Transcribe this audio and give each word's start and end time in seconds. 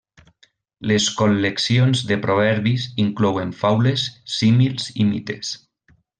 Les 0.91 1.09
col·leccions 1.19 2.01
de 2.13 2.17
proverbis 2.23 2.87
inclouen 3.05 3.53
faules, 3.61 4.07
símils 4.39 4.89
i 5.05 5.07
mites. 5.13 5.55